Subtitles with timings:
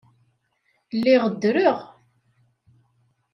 [0.95, 1.77] Lliɣ ddreɣ.